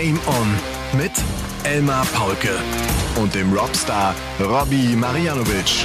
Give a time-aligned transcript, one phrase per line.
[0.00, 0.48] Game On
[0.96, 1.10] mit
[1.64, 2.56] Elmar Paulke
[3.20, 5.84] und dem Robstar Robbie Marianovic.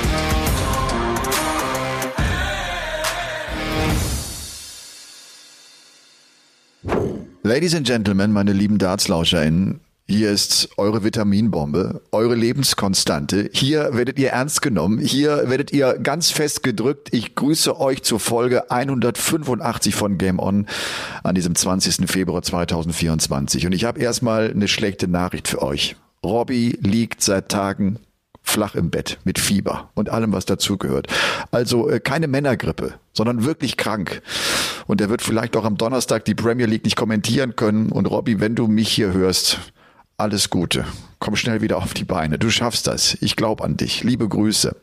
[7.42, 13.50] Ladies and Gentlemen, meine lieben DartslauscherInnen, hier ist eure Vitaminbombe, eure Lebenskonstante.
[13.54, 15.00] Hier werdet ihr ernst genommen.
[15.00, 17.10] Hier werdet ihr ganz fest gedrückt.
[17.14, 20.68] Ich grüße euch zur Folge 185 von Game On
[21.24, 22.10] an diesem 20.
[22.12, 23.66] Februar 2024.
[23.66, 25.96] Und ich habe erstmal eine schlechte Nachricht für euch.
[26.22, 28.00] Robbie liegt seit Tagen
[28.42, 31.08] flach im Bett mit Fieber und allem, was dazugehört.
[31.52, 34.22] Also äh, keine Männergrippe, sondern wirklich krank.
[34.86, 37.90] Und er wird vielleicht auch am Donnerstag die Premier League nicht kommentieren können.
[37.90, 39.60] Und Robbie, wenn du mich hier hörst,
[40.24, 40.86] alles Gute.
[41.20, 42.40] Komm schnell wieder auf die Beine.
[42.40, 43.18] Du schaffst das.
[43.20, 44.04] Ich glaube an dich.
[44.04, 44.74] Liebe Grüße.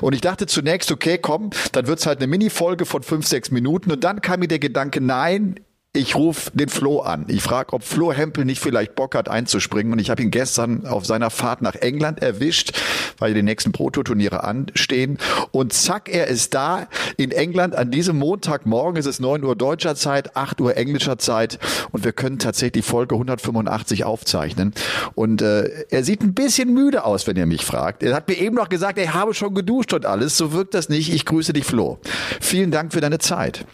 [0.00, 3.90] Und ich dachte zunächst, okay, komm, dann wird's halt eine Mini-Folge von fünf, sechs Minuten.
[3.90, 5.58] Und dann kam mir der Gedanke, nein,
[5.96, 7.24] ich rufe den Flo an.
[7.28, 9.92] Ich frage, ob Flo Hempel nicht vielleicht Bock hat einzuspringen.
[9.92, 12.72] Und ich habe ihn gestern auf seiner Fahrt nach England erwischt,
[13.18, 15.18] weil die nächsten Prototurniere anstehen.
[15.50, 16.86] Und zack, er ist da
[17.16, 17.74] in England.
[17.74, 21.58] An diesem Montagmorgen ist es 9 Uhr deutscher Zeit, 8 Uhr englischer Zeit.
[21.92, 24.74] Und wir können tatsächlich Folge 185 aufzeichnen.
[25.14, 28.02] Und äh, er sieht ein bisschen müde aus, wenn ihr mich fragt.
[28.02, 30.36] Er hat mir eben noch gesagt, er habe schon geduscht und alles.
[30.36, 31.12] So wirkt das nicht.
[31.12, 31.98] Ich grüße dich, Flo.
[32.40, 33.64] Vielen Dank für deine Zeit.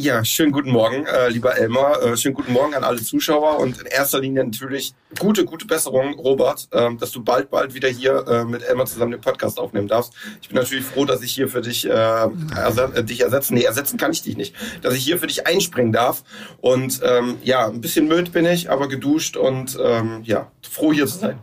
[0.00, 2.00] Ja, schönen guten Morgen, äh, lieber Elmar.
[2.00, 6.14] Äh, schönen guten Morgen an alle Zuschauer und in erster Linie natürlich gute, gute Besserung,
[6.14, 9.88] Robert, äh, dass du bald, bald wieder hier äh, mit Elmar zusammen den Podcast aufnehmen
[9.88, 10.12] darfst.
[10.40, 13.64] Ich bin natürlich froh, dass ich hier für dich, äh, ersa äh, dich ersetzen, nee,
[13.64, 16.22] ersetzen kann ich dich nicht, dass ich hier für dich einspringen darf.
[16.60, 21.08] Und ähm, ja, ein bisschen müde bin ich, aber geduscht und ähm, ja, froh hier
[21.08, 21.40] zu sein.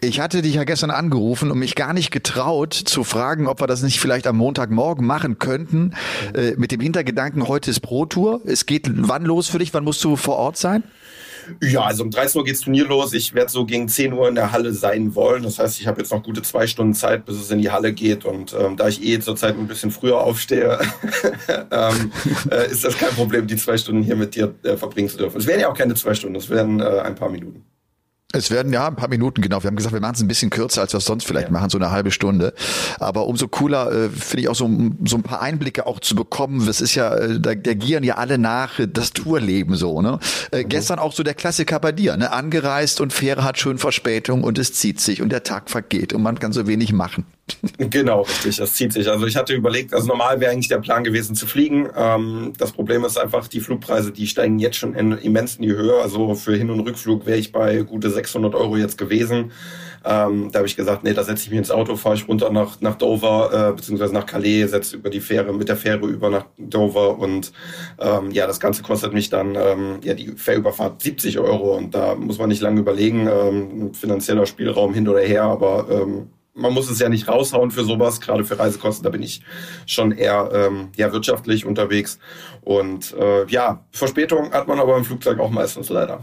[0.00, 3.66] Ich hatte dich ja gestern angerufen und mich gar nicht getraut zu fragen, ob wir
[3.66, 5.94] das nicht vielleicht am Montagmorgen machen könnten,
[6.34, 8.40] äh, mit dem Hintergedanken, heute ist Pro Tour.
[8.44, 9.74] Es geht wann los für dich?
[9.74, 10.84] Wann musst du vor Ort sein?
[11.62, 13.12] Ja, also um 13 Uhr geht's Turnier los.
[13.14, 15.42] Ich werde so gegen 10 Uhr in der Halle sein wollen.
[15.42, 17.92] Das heißt, ich habe jetzt noch gute zwei Stunden Zeit, bis es in die Halle
[17.92, 18.24] geht.
[18.24, 20.78] Und ähm, da ich eh zurzeit ein bisschen früher aufstehe,
[21.70, 22.12] ähm,
[22.50, 25.38] äh, ist das kein Problem, die zwei Stunden hier mit dir äh, verbringen zu dürfen.
[25.38, 27.64] Es werden ja auch keine zwei Stunden, es werden äh, ein paar Minuten.
[28.34, 29.62] Es werden ja ein paar Minuten, genau.
[29.62, 31.52] Wir haben gesagt, wir machen es ein bisschen kürzer, als wir es sonst vielleicht ja.
[31.52, 32.52] machen, so eine halbe Stunde.
[32.98, 34.68] Aber umso cooler äh, finde ich auch so,
[35.06, 36.66] so ein paar Einblicke auch zu bekommen.
[36.66, 40.18] Das ist ja, äh, da, der gieren ja alle nach, äh, das Tourleben so, ne?
[40.52, 40.68] Äh, mhm.
[40.68, 42.30] Gestern auch so der Klassiker bei dir, ne?
[42.30, 46.20] Angereist und Fähre hat schön Verspätung und es zieht sich und der Tag vergeht und
[46.20, 47.24] man kann so wenig machen.
[47.78, 49.08] Genau, richtig, das zieht sich.
[49.08, 51.88] Also ich hatte überlegt, also normal wäre eigentlich der Plan gewesen zu fliegen.
[51.96, 56.00] Ähm, das Problem ist einfach, die Flugpreise, die steigen jetzt schon immens in die Höhe.
[56.02, 59.52] Also für Hin- und Rückflug wäre ich bei gute 600 Euro jetzt gewesen.
[60.04, 62.50] Ähm, da habe ich gesagt, nee, da setze ich mich ins Auto, fahre ich runter
[62.50, 66.30] nach, nach Dover, äh, beziehungsweise nach Calais, setze über die Fähre, mit der Fähre über
[66.30, 67.52] nach Dover und
[67.98, 72.14] ähm, ja, das Ganze kostet mich dann, ähm, ja, die Fährüberfahrt 70 Euro und da
[72.14, 76.90] muss man nicht lange überlegen, ähm, finanzieller Spielraum hin oder her, aber ähm, man muss
[76.90, 79.42] es ja nicht raushauen für sowas, gerade für Reisekosten, da bin ich
[79.86, 82.18] schon eher ähm, ja, wirtschaftlich unterwegs.
[82.62, 86.20] Und äh, ja, Verspätung hat man aber im Flugzeug auch meistens leider.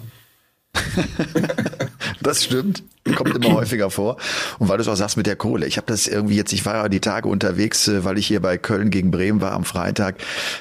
[2.21, 2.83] das stimmt.
[3.15, 4.17] Kommt immer häufiger vor.
[4.57, 5.67] Und weil du es auch sagst mit der Kohle.
[5.67, 8.41] Ich habe das irgendwie jetzt, ich war ja die Tage unterwegs, äh, weil ich hier
[8.41, 10.15] bei Köln gegen Bremen war am Freitag,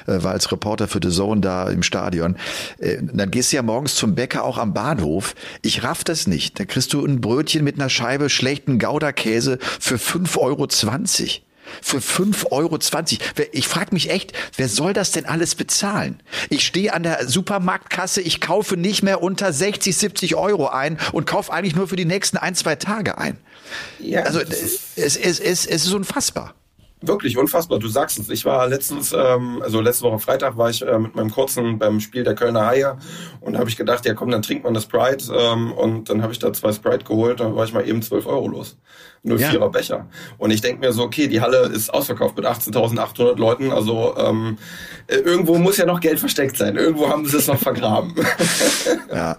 [0.05, 2.35] äh, war als Reporter für The Zone da im Stadion.
[2.77, 5.33] Äh, dann gehst du ja morgens zum Bäcker auch am Bahnhof.
[5.63, 6.59] Ich raff das nicht.
[6.59, 10.67] Da kriegst du ein Brötchen mit einer Scheibe schlechten Gouda-Käse für 5,20 Euro
[11.81, 12.79] für 5,20 Euro.
[13.51, 16.21] Ich frage mich echt, wer soll das denn alles bezahlen?
[16.49, 21.25] Ich stehe an der Supermarktkasse, ich kaufe nicht mehr unter 60, 70 Euro ein und
[21.25, 23.37] kaufe eigentlich nur für die nächsten ein, zwei Tage ein.
[23.99, 26.53] Ja, also es, es, es, es ist unfassbar.
[27.07, 27.79] Wirklich unfassbar.
[27.79, 28.29] Du sagst es.
[28.29, 31.99] Ich war letztens, ähm, also letzte Woche Freitag war ich äh, mit meinem Kurzen beim
[31.99, 32.97] Spiel der Kölner Haie
[33.41, 36.21] und da habe ich gedacht, ja komm, dann trinkt man das Sprite ähm, und dann
[36.21, 38.77] habe ich da zwei Sprite geholt, dann war ich mal eben 12 Euro los.
[39.25, 39.67] 04er ja.
[39.67, 40.07] Becher.
[40.37, 44.57] Und ich denke mir so, okay, die Halle ist ausverkauft mit 18.800 Leuten, also ähm,
[45.07, 46.75] äh, irgendwo muss ja noch Geld versteckt sein.
[46.75, 48.13] Irgendwo haben sie es noch vergraben.
[49.13, 49.37] ja.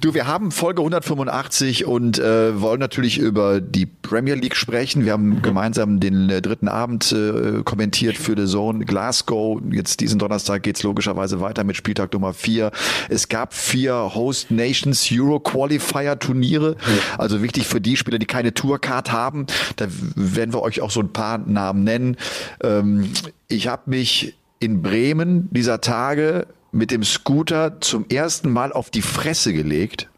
[0.00, 5.04] Du, wir haben Folge 185 und äh, wollen natürlich über die Premier League sprechen.
[5.04, 5.42] Wir haben mhm.
[5.42, 9.60] gemeinsam den äh, dritten Abend äh, kommentiert für The Zone Glasgow.
[9.72, 12.70] Jetzt diesen Donnerstag geht's logischerweise weiter mit Spieltag Nummer 4.
[13.08, 16.76] Es gab vier Host Nations Euro Qualifier Turniere.
[17.18, 19.46] Also wichtig für die Spieler, die keine Tourcard haben.
[19.76, 22.16] Da werden wir euch auch so ein paar Namen nennen.
[22.62, 23.10] Ähm,
[23.48, 29.02] ich habe mich in Bremen dieser Tage mit dem Scooter zum ersten Mal auf die
[29.02, 30.08] Fresse gelegt.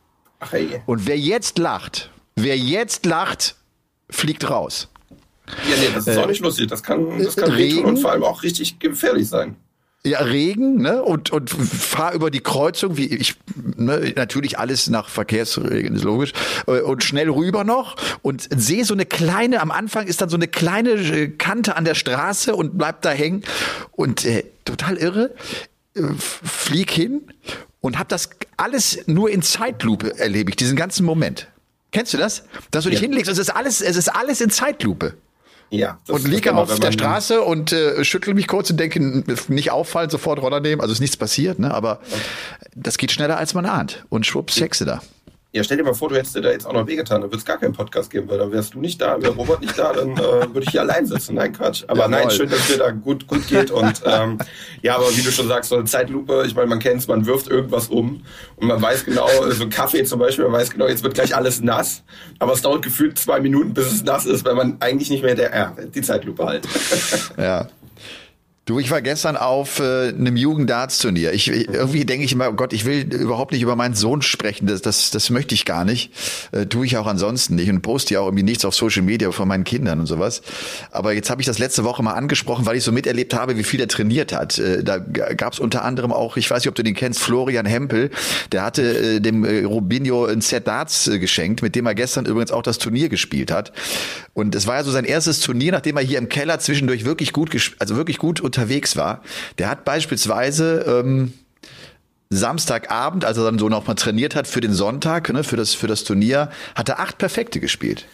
[0.41, 0.83] Ach, ey.
[0.87, 3.57] Und wer jetzt lacht, wer jetzt lacht,
[4.11, 4.89] fliegt raus.
[5.46, 6.69] Ja, nee, das ist äh, auch nicht lustig.
[6.69, 9.56] Das kann, das kann Regen, und vor allem auch richtig gefährlich sein.
[10.06, 11.02] Ja, Regen, ne?
[11.02, 13.37] Und, und fahr über die Kreuzung, wie ich,
[13.76, 16.32] ne, natürlich alles nach Verkehrsregeln, ist logisch.
[16.67, 20.37] Äh, und schnell rüber noch und sehe so eine kleine, am Anfang ist dann so
[20.37, 23.44] eine kleine äh, Kante an der Straße und bleib da hängen.
[23.93, 25.35] Und äh, total irre.
[26.19, 27.23] Flieg hin
[27.81, 31.49] und hab das alles nur in Zeitlupe erlebe ich, diesen ganzen Moment.
[31.93, 32.44] Kennst du das?
[32.73, 33.06] Dass du dich ja.
[33.06, 35.14] hinlegst, es ist alles, es ist alles in Zeitlupe.
[35.70, 35.99] Ja.
[36.08, 39.00] und liege auf der Straße und äh, schüttel mich kurz und denke,
[39.49, 40.81] nicht auffallen, sofort Roller nehmen.
[40.81, 41.75] Also ist nichts passiert, ne?
[41.75, 42.00] Aber
[42.75, 44.05] das geht schneller, als man ahnt.
[44.08, 45.02] Und schwupps, Hexe da.
[45.55, 47.37] Ja, stell dir mal vor, du hättest dir da jetzt auch noch wehgetan, dann würde
[47.37, 49.93] es gar keinen Podcast geben, weil dann wärst du nicht da, wäre Robert nicht da,
[49.93, 51.37] dann äh, würde ich hier allein sitzen.
[51.37, 51.85] Nein, Quatsch.
[51.87, 53.71] Aber ja, nein, schön, dass dir da gut, gut geht.
[53.71, 54.39] Und ähm,
[54.83, 57.25] ja, aber wie du schon sagst, so eine Zeitlupe, ich meine, man kennt es, man
[57.25, 58.25] wirft irgendwas um
[58.56, 61.61] und man weiß genau, so Kaffee zum Beispiel, man weiß genau, jetzt wird gleich alles
[61.61, 62.03] nass,
[62.41, 65.37] aber es dauert gefühlt zwei Minuten, bis es nass ist, weil man eigentlich nicht mehr
[65.37, 66.67] der, ja, die Zeitlupe halt.
[67.39, 67.69] Ja.
[68.66, 71.34] Du, ich war gestern auf äh, einem Jugenddarts-Turnier.
[71.34, 74.66] Ich, irgendwie denke ich immer, oh Gott, ich will überhaupt nicht über meinen Sohn sprechen.
[74.66, 76.11] Das, das, das möchte ich gar nicht.
[76.50, 79.31] Äh, tue ich auch ansonsten nicht und poste ja auch irgendwie nichts auf Social Media
[79.32, 80.40] von meinen Kindern und sowas.
[80.90, 83.64] Aber jetzt habe ich das letzte Woche mal angesprochen, weil ich so miterlebt habe, wie
[83.64, 84.58] viel er trainiert hat.
[84.58, 87.66] Äh, da gab es unter anderem auch, ich weiß nicht, ob du den kennst, Florian
[87.66, 88.11] Hempel.
[88.50, 92.25] Der hatte äh, dem äh, Rubinho ein Set Darts äh, geschenkt, mit dem er gestern
[92.25, 93.72] übrigens auch das Turnier gespielt hat.
[94.32, 97.34] Und es war ja so sein erstes Turnier, nachdem er hier im Keller zwischendurch wirklich
[97.34, 99.23] gut, also wirklich gut unterwegs war.
[99.59, 101.33] Der hat beispielsweise ähm,
[102.31, 105.75] Samstagabend, als er dann so noch mal trainiert hat für den Sonntag, ne, für das
[105.75, 108.06] für das Turnier, hat er acht Perfekte gespielt.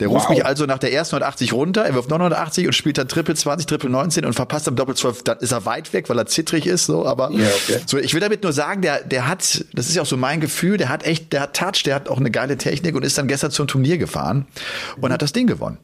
[0.00, 0.36] Der ruft wow.
[0.36, 3.66] mich also nach der ersten 180 runter, er wirft 980 und spielt dann Triple 20,
[3.66, 5.24] Triple 19 und verpasst am Doppel 12.
[5.24, 7.80] Dann ist er weit weg, weil er zittrig ist, so, aber ja, okay.
[7.84, 10.40] so, ich will damit nur sagen, der, der hat, das ist ja auch so mein
[10.40, 13.18] Gefühl, der hat echt, der hat Touch, der hat auch eine geile Technik und ist
[13.18, 14.46] dann gestern zum Turnier gefahren
[14.96, 15.14] und mhm.
[15.14, 15.78] hat das Ding gewonnen.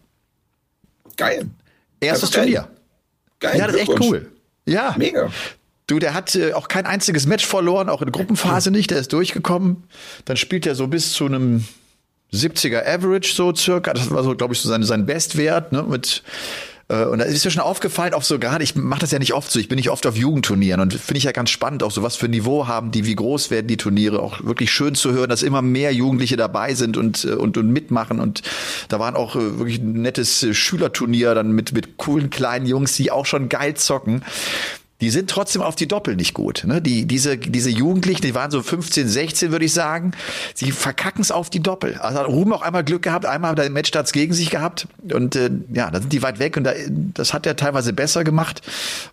[1.17, 1.47] Geil.
[1.99, 2.69] Erstes Turnier.
[3.45, 4.33] Geil, ja, das ist echt cool.
[4.67, 4.95] Ja.
[4.97, 5.31] Mega.
[5.87, 8.99] Du, der hat äh, auch kein einziges Match verloren, auch in der Gruppenphase nicht, der
[8.99, 9.85] ist durchgekommen.
[10.25, 11.65] Dann spielt er so bis zu einem
[12.33, 13.93] 70er Average so circa.
[13.93, 16.23] Das war so, glaube ich, so sein, sein Bestwert, ne, mit
[16.89, 19.51] und da ist mir schon aufgefallen, auch so gerade, ich mache das ja nicht oft
[19.51, 22.03] so, ich bin nicht oft auf Jugendturnieren und finde ich ja ganz spannend, auch so
[22.03, 25.31] was für Niveau haben die, wie groß werden die Turniere, auch wirklich schön zu hören,
[25.31, 28.43] dass immer mehr Jugendliche dabei sind und, äh, und, und mitmachen und
[28.89, 33.11] da waren auch äh, wirklich ein nettes Schülerturnier dann mit, mit coolen kleinen Jungs, die
[33.11, 34.23] auch schon geil zocken
[35.01, 36.65] die sind trotzdem auf die Doppel nicht gut.
[36.67, 36.81] Ne?
[36.81, 40.13] Die, diese, diese Jugendlichen, die waren so 15, 16, würde ich sagen,
[40.55, 41.97] sie verkacken es auf die Doppel.
[41.97, 45.37] Also hat Ruben auch einmal Glück gehabt, einmal hat er Matchstarts gegen sich gehabt und
[45.37, 48.63] äh, ja, da sind die weit weg und da, das hat er teilweise besser gemacht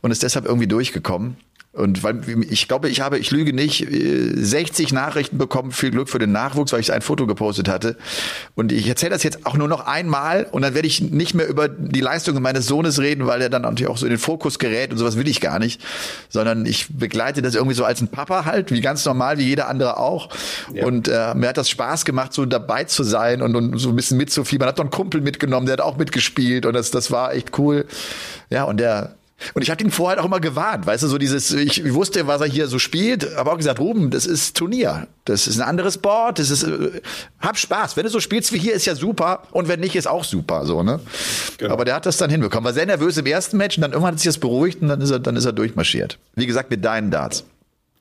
[0.01, 1.37] und ist deshalb irgendwie durchgekommen.
[1.73, 2.19] Und weil
[2.50, 6.33] ich glaube, ich habe, ich lüge nicht, 60 äh, Nachrichten bekommen, viel Glück für den
[6.33, 7.95] Nachwuchs, weil ich ein Foto gepostet hatte.
[8.56, 11.47] Und ich erzähle das jetzt auch nur noch einmal und dann werde ich nicht mehr
[11.47, 14.59] über die Leistungen meines Sohnes reden, weil er dann natürlich auch so in den Fokus
[14.59, 15.81] gerät und sowas will ich gar nicht.
[16.27, 19.69] Sondern ich begleite das irgendwie so als ein Papa halt, wie ganz normal, wie jeder
[19.69, 20.27] andere auch.
[20.74, 20.85] Ja.
[20.85, 23.95] Und äh, mir hat das Spaß gemacht, so dabei zu sein und, und so ein
[23.95, 24.65] bisschen mitzufiebern.
[24.65, 27.57] Man hat doch einen Kumpel mitgenommen, der hat auch mitgespielt und das, das war echt
[27.57, 27.85] cool.
[28.50, 29.15] Ja, und der
[29.53, 32.41] und ich hatte ihn vorher auch immer gewarnt, weißt du, so dieses, ich wusste, was
[32.41, 35.07] er hier so spielt, aber auch gesagt, Ruben, das ist Turnier.
[35.25, 37.01] Das ist ein anderes Board, das ist, äh,
[37.39, 37.95] hab Spaß.
[37.95, 39.43] Wenn du so spielst wie hier, ist ja super.
[39.51, 40.99] Und wenn nicht, ist auch super, so, ne?
[41.57, 41.73] Genau.
[41.73, 42.65] Aber der hat das dann hinbekommen.
[42.65, 44.99] War sehr nervös im ersten Match und dann irgendwann hat sich das beruhigt und dann
[44.99, 46.17] ist er, dann ist er durchmarschiert.
[46.36, 47.45] Wie gesagt, mit deinen Darts.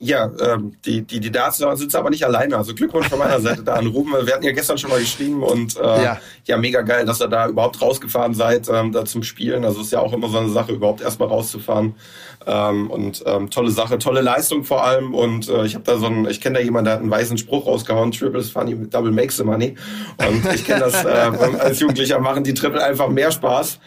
[0.02, 2.56] Ja, ähm, die, die, die Darts sitzen aber nicht alleine.
[2.56, 4.12] Also Glückwunsch von meiner Seite da an Ruben.
[4.24, 6.18] Wir hatten ja gestern schon mal geschrieben und äh, ja.
[6.46, 9.62] ja, mega geil, dass ihr da überhaupt rausgefahren seid, ähm, da zum Spielen.
[9.62, 11.96] Also ist ja auch immer so eine Sache, überhaupt erstmal rauszufahren.
[12.46, 15.14] Ähm, und ähm, tolle Sache, tolle Leistung vor allem.
[15.14, 17.36] Und äh, ich habe da so einen, ich kenne da jemanden, der hat einen weißen
[17.36, 19.74] Spruch rausgehauen, Triple is funny, Double makes the money.
[20.16, 21.08] Und ich kenne das, äh,
[21.58, 23.78] als Jugendlicher machen die Triple einfach mehr Spaß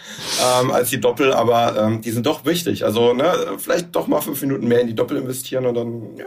[0.62, 2.86] ähm, als die Doppel, aber ähm, die sind doch wichtig.
[2.86, 6.25] Also ne, vielleicht doch mal fünf Minuten mehr in die Doppel investieren und dann ja,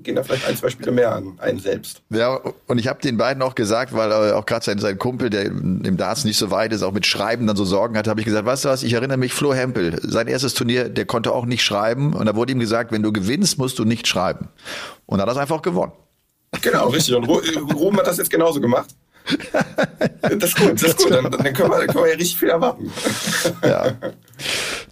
[0.00, 2.02] gehen da vielleicht ein, zwei Spiele mehr an einen selbst.
[2.10, 5.30] Ja, und ich habe den beiden auch gesagt, weil äh, auch gerade sein, sein Kumpel,
[5.30, 8.20] der im Darts nicht so weit ist, auch mit Schreiben dann so Sorgen hat, habe
[8.20, 11.32] ich gesagt, weißt du was, ich erinnere mich, Flo Hempel, sein erstes Turnier, der konnte
[11.32, 14.48] auch nicht schreiben und da wurde ihm gesagt, wenn du gewinnst, musst du nicht schreiben.
[15.06, 15.92] Und hat das einfach gewonnen.
[16.60, 17.14] Genau, richtig.
[17.14, 18.90] Und Ruben hat das jetzt genauso gemacht.
[20.20, 21.10] Das ist gut, das ist gut.
[21.10, 22.90] Dann, dann, können, wir, dann können wir ja richtig viel erwarten.
[23.62, 23.92] Ja.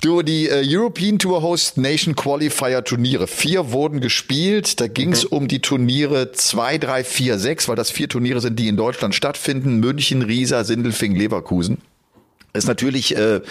[0.02, 3.28] Du, die äh, European Tour Host Nation Qualifier Turniere.
[3.28, 4.80] Vier wurden gespielt.
[4.80, 5.36] Da ging es mhm.
[5.36, 9.14] um die Turniere 2, 3, 4, 6, weil das vier Turniere sind, die in Deutschland
[9.14, 9.78] stattfinden.
[9.78, 11.78] München, Riesa, Sindelfing, Leverkusen.
[12.52, 13.42] Ist natürlich äh,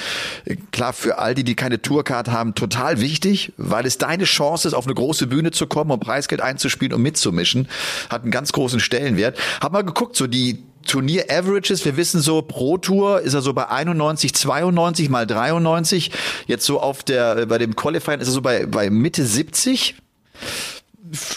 [0.71, 4.73] klar für all die, die keine Tourcard haben, total wichtig, weil es deine Chance ist,
[4.73, 7.69] auf eine große Bühne zu kommen und Preisgeld einzuspielen und mitzumischen.
[8.09, 9.39] Hat einen ganz großen Stellenwert.
[9.61, 13.69] Hab mal geguckt, so die Turnier-Averages, wir wissen so, pro Tour ist er so bei
[13.69, 16.11] 91, 92 mal 93.
[16.47, 19.95] Jetzt so auf der, bei dem Qualifying ist er so bei, bei Mitte 70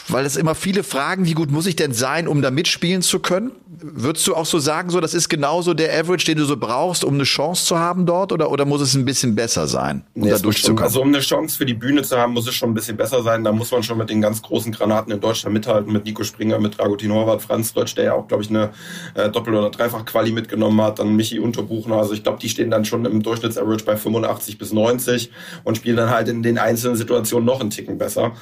[0.08, 3.18] weil es immer viele fragen, wie gut muss ich denn sein, um da mitspielen zu
[3.18, 3.52] können?
[3.80, 7.04] Würdest du auch so sagen, so das ist genauso der Average, den du so brauchst,
[7.04, 10.22] um eine Chance zu haben dort, oder oder muss es ein bisschen besser sein, um
[10.22, 10.84] nee, da durchzukommen?
[10.84, 13.22] Also um eine Chance für die Bühne zu haben, muss es schon ein bisschen besser
[13.22, 13.42] sein.
[13.42, 16.60] Da muss man schon mit den ganz großen Granaten in Deutschland mithalten, mit Nico Springer,
[16.60, 18.70] mit Dragutin Horvath, Franz Deutsch, der ja auch, glaube ich, eine
[19.14, 21.96] äh, Doppel- oder Dreifach-Quali mitgenommen hat, dann Michi Unterbuchner.
[21.96, 25.30] Also ich glaube, die stehen dann schon im Durchschnittsaverage bei 85 bis 90
[25.64, 28.32] und spielen dann halt in den einzelnen Situationen noch einen Ticken besser.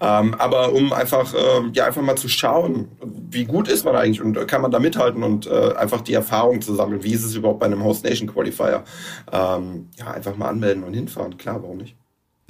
[0.00, 2.88] Ähm, aber um einfach, äh, ja, einfach mal zu schauen,
[3.30, 6.62] wie gut ist man eigentlich und kann man da mithalten und äh, einfach die Erfahrung
[6.62, 7.04] zu sammeln.
[7.04, 8.84] Wie ist es überhaupt bei einem Host Nation Qualifier?
[9.30, 11.36] Ähm, ja, einfach mal anmelden und hinfahren.
[11.36, 12.01] Klar, warum nicht?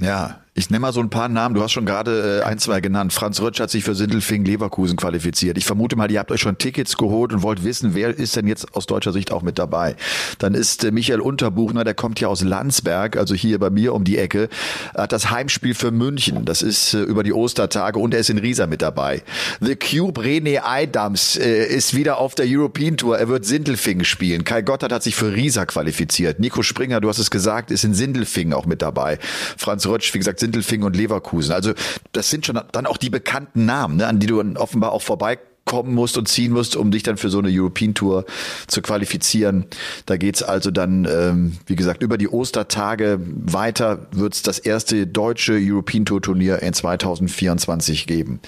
[0.02, 1.54] Ja, ich nenne mal so ein paar Namen.
[1.54, 3.14] Du hast schon gerade äh, ein, zwei genannt.
[3.14, 5.56] Franz Rötsch hat sich für Sindelfing Leverkusen qualifiziert.
[5.56, 8.46] Ich vermute mal, ihr habt euch schon Tickets geholt und wollt wissen, wer ist denn
[8.46, 9.96] jetzt aus deutscher Sicht auch mit dabei.
[10.40, 14.04] Dann ist äh, Michael Unterbuchner, der kommt ja aus Landsberg, also hier bei mir um
[14.04, 14.50] die Ecke,
[14.94, 16.44] hat das Heimspiel für München.
[16.44, 19.22] Das ist äh, über die Ostertage und er ist in Riesa mit dabei.
[19.60, 23.18] The Cube René Eidams äh, ist wieder auf der European Tour.
[23.18, 24.44] Er wird Sindelfing spielen.
[24.44, 26.40] Kai Gottert hat sich für Riesa qualifiziert.
[26.40, 29.18] Nico Springer, du hast es gesagt, ist in Sindelfing auch mit dabei.
[29.56, 31.52] Franz Rötsch, wie gesagt, Sindelfingen und Leverkusen.
[31.52, 31.72] Also
[32.12, 35.94] das sind schon dann auch die bekannten Namen, ne, an die du offenbar auch vorbeikommen
[35.94, 38.24] musst und ziehen musst, um dich dann für so eine European Tour
[38.66, 39.66] zu qualifizieren.
[40.06, 45.58] Da geht's also dann, ähm, wie gesagt, über die Ostertage weiter wird's das erste deutsche
[45.60, 48.40] European Tour Turnier in 2024 geben.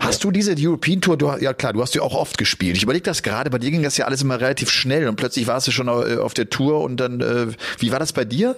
[0.00, 2.74] Hast du diese European Tour, du, ja klar, du hast ja auch oft gespielt.
[2.74, 5.46] Ich überlege das gerade, bei dir ging das ja alles immer relativ schnell und plötzlich
[5.46, 8.56] warst du schon äh, auf der Tour und dann, äh, wie war das bei dir?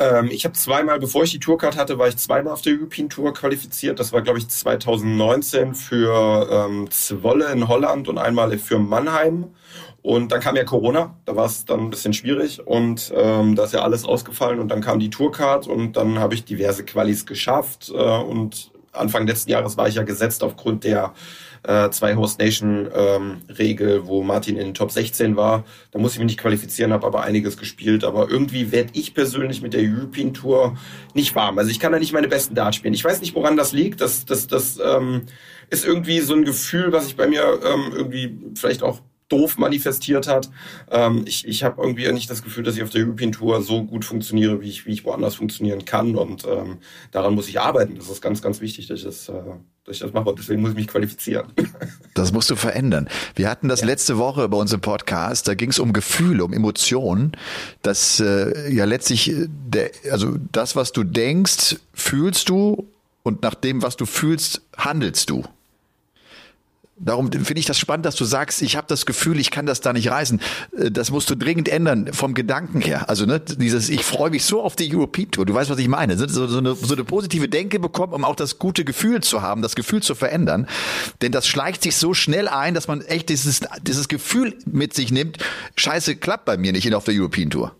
[0.00, 3.10] Ähm, ich habe zweimal, bevor ich die Tourcard hatte, war ich zweimal auf der European
[3.10, 4.00] Tour qualifiziert.
[4.00, 9.54] Das war, glaube ich, 2019 für ähm, Zwolle in Holland und einmal für Mannheim.
[10.02, 12.66] Und dann kam ja Corona, da war es dann ein bisschen schwierig.
[12.66, 14.58] Und ähm, da ist ja alles ausgefallen.
[14.58, 15.66] Und dann kam die Tourcard.
[15.66, 17.92] Und dann habe ich diverse Qualis geschafft.
[17.94, 21.12] Äh, und Anfang letzten Jahres war ich ja gesetzt aufgrund der
[21.62, 25.64] äh, zwei Host Nation ähm, Regel, wo Martin in den Top 16 war.
[25.90, 28.04] Da muss ich mich nicht qualifizieren, habe aber einiges gespielt.
[28.04, 30.76] Aber irgendwie werde ich persönlich mit der European Tour
[31.14, 31.58] nicht warm.
[31.58, 32.94] Also ich kann da nicht meine besten Darts spielen.
[32.94, 34.00] Ich weiß nicht, woran das liegt.
[34.00, 35.22] Das, das, das ähm,
[35.68, 40.28] ist irgendwie so ein Gefühl, was ich bei mir ähm, irgendwie vielleicht auch doof manifestiert
[40.28, 40.50] hat.
[40.90, 43.84] Ähm, ich ich habe irgendwie nicht das Gefühl, dass ich auf der European Tour so
[43.84, 46.16] gut funktioniere, wie ich, wie ich woanders funktionieren kann.
[46.16, 46.78] Und ähm,
[47.12, 47.96] daran muss ich arbeiten.
[47.96, 49.32] Das ist ganz, ganz wichtig, dass ich das, äh,
[49.84, 50.28] dass ich das mache.
[50.28, 51.46] Und deswegen muss ich mich qualifizieren.
[52.14, 53.08] Das musst du verändern.
[53.36, 53.86] Wir hatten das ja.
[53.86, 55.46] letzte Woche bei uns im Podcast.
[55.48, 57.32] Da ging es um Gefühle, um Emotionen.
[57.82, 62.88] Das äh, ja letztlich, äh, der, also das, was du denkst, fühlst du
[63.22, 65.44] und nach dem, was du fühlst, handelst du.
[67.02, 69.80] Darum finde ich das spannend, dass du sagst, ich habe das Gefühl, ich kann das
[69.80, 70.38] da nicht reißen.
[70.76, 73.08] Äh, das musst du dringend ändern vom Gedanken her.
[73.08, 75.46] Also ne, dieses, ich freue mich so auf die European Tour.
[75.46, 76.18] Du weißt, was ich meine.
[76.18, 79.62] So, so, eine, so eine positive Denke bekommen, um auch das gute Gefühl zu haben,
[79.62, 80.66] das Gefühl zu verändern.
[81.22, 85.10] Denn das schleicht sich so schnell ein, dass man echt dieses, dieses Gefühl mit sich
[85.10, 85.38] nimmt.
[85.76, 87.74] Scheiße, klappt bei mir nicht auf der European Tour.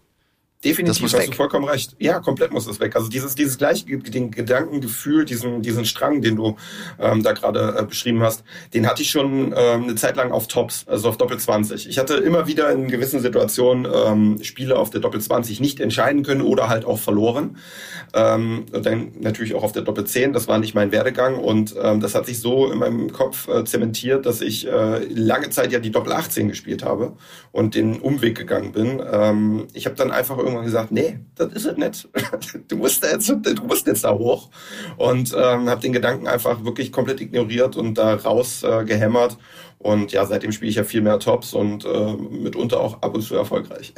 [0.62, 1.30] Definitiv, hast weg.
[1.30, 1.96] du vollkommen recht.
[1.98, 2.94] Ja, komplett muss das weg.
[2.94, 6.56] Also dieses, dieses gleiche den Gedankengefühl, diesen, diesen Strang, den du
[6.98, 10.48] ähm, da gerade äh, beschrieben hast, den hatte ich schon ähm, eine Zeit lang auf
[10.48, 11.88] Tops, also auf Doppel 20.
[11.88, 16.24] Ich hatte immer wieder in gewissen Situationen ähm, Spiele auf der Doppel 20 nicht entscheiden
[16.24, 17.56] können oder halt auch verloren.
[18.12, 21.74] Ähm, und dann natürlich auch auf der Doppel 10, das war nicht mein Werdegang und
[21.82, 25.72] ähm, das hat sich so in meinem Kopf äh, zementiert, dass ich äh, lange Zeit
[25.72, 27.12] ja die Doppel 18 gespielt habe
[27.50, 29.02] und den Umweg gegangen bin.
[29.10, 32.08] Ähm, ich habe dann einfach irgendwann gesagt, nee, das ist es nicht.
[32.68, 34.50] Du musst jetzt, du musst jetzt da hoch.
[34.96, 39.38] Und ähm, habe den Gedanken einfach wirklich komplett ignoriert und da raus äh.
[39.82, 43.22] Und ja, seitdem spiele ich ja viel mehr Tops und äh, mitunter auch ab und
[43.22, 43.94] zu erfolgreich.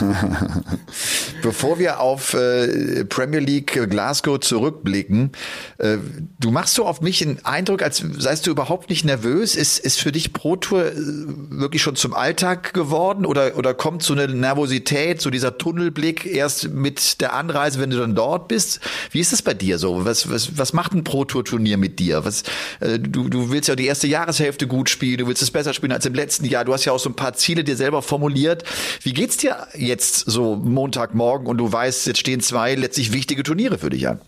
[1.42, 5.32] Bevor wir auf äh, Premier League Glasgow zurückblicken,
[5.76, 5.98] äh,
[6.40, 9.54] du machst so auf mich einen Eindruck, als seist du überhaupt nicht nervös.
[9.54, 14.02] Ist, ist für dich Pro Tour äh, wirklich schon zum Alltag geworden oder, oder kommt
[14.02, 18.80] so eine Nervosität, so dieser Tunnelblick erst mit der Anreise, wenn du dann dort bist?
[19.10, 20.06] Wie ist das bei dir so?
[20.06, 22.24] Was, was, was macht ein Pro Tour Turnier mit dir?
[22.24, 22.44] Was,
[22.80, 25.92] äh, du, du willst ja die erste Jahreshälfte gut spielen du willst es besser spielen
[25.92, 26.64] als im letzten Jahr.
[26.64, 28.64] Du hast ja auch so ein paar Ziele dir selber formuliert.
[29.02, 33.78] Wie geht's dir jetzt so Montagmorgen und du weißt, jetzt stehen zwei letztlich wichtige Turniere
[33.78, 34.20] für dich an?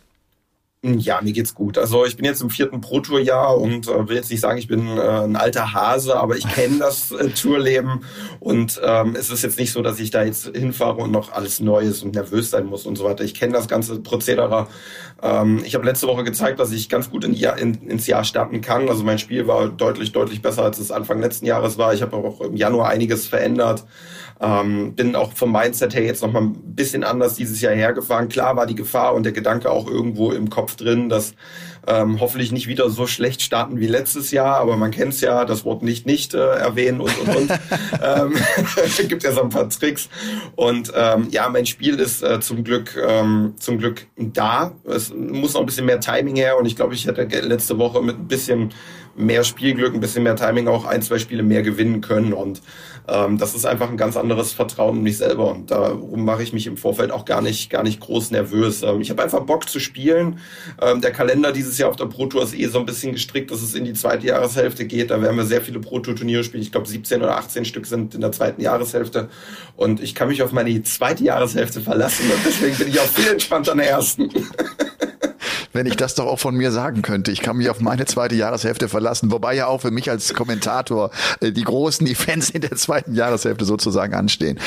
[0.82, 1.76] Ja, mir geht's gut.
[1.76, 4.96] Also ich bin jetzt im vierten Pro-Tour-Jahr und äh, will jetzt nicht sagen, ich bin
[4.96, 8.00] äh, ein alter Hase, aber ich kenne das äh, Tourleben
[8.38, 11.60] und ähm, es ist jetzt nicht so, dass ich da jetzt hinfahre und noch alles
[11.60, 13.24] Neues und nervös sein muss und so weiter.
[13.24, 14.68] Ich kenne das ganze Prozedere.
[15.22, 18.24] Ähm, ich habe letzte Woche gezeigt, dass ich ganz gut in Jahr, in, ins Jahr
[18.24, 18.88] starten kann.
[18.88, 21.92] Also mein Spiel war deutlich, deutlich besser, als es Anfang letzten Jahres war.
[21.92, 23.84] Ich habe auch im Januar einiges verändert.
[24.40, 28.28] Ähm, bin auch vom Mindset her jetzt noch mal ein bisschen anders dieses Jahr hergefahren.
[28.28, 31.34] Klar war die Gefahr und der Gedanke auch irgendwo im Kopf drin, dass
[31.86, 35.44] ähm, hoffentlich nicht wieder so schlecht starten wie letztes Jahr, aber man kennt es ja,
[35.44, 37.50] das Wort nicht nicht äh, erwähnen und und und.
[38.02, 38.34] ähm,
[39.08, 40.08] gibt ja so ein paar Tricks.
[40.56, 44.72] Und ähm, ja, mein Spiel ist äh, zum Glück ähm, zum Glück da.
[44.84, 48.02] Es muss noch ein bisschen mehr Timing her und ich glaube, ich hätte letzte Woche
[48.02, 48.70] mit ein bisschen
[49.16, 52.32] mehr Spielglück, ein bisschen mehr Timing auch ein, zwei Spiele mehr gewinnen können.
[52.32, 52.62] Und
[53.38, 55.50] das ist einfach ein ganz anderes Vertrauen in mich selber.
[55.50, 58.82] Und darum mache ich mich im Vorfeld auch gar nicht, gar nicht groß nervös.
[58.82, 60.38] Ähm, ich habe einfach Bock zu spielen.
[60.80, 63.50] Ähm, der Kalender dieses Jahr auf der Pro Tour ist eh so ein bisschen gestrickt,
[63.50, 65.10] dass es in die zweite Jahreshälfte geht.
[65.10, 66.62] Da werden wir sehr viele Pro Tour Turniere spielen.
[66.62, 69.28] Ich glaube 17 oder 18 Stück sind in der zweiten Jahreshälfte.
[69.76, 72.30] Und ich kann mich auf meine zweite Jahreshälfte verlassen.
[72.30, 74.30] Und deswegen bin ich auch viel entspannter an der ersten.
[75.72, 77.30] wenn ich das doch auch von mir sagen könnte.
[77.30, 81.10] Ich kann mich auf meine zweite Jahreshälfte verlassen, wobei ja auch für mich als Kommentator
[81.40, 84.58] äh, die großen Events in der zweiten Jahreshälfte sozusagen anstehen.